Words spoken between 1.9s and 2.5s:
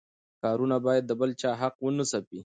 ځپي.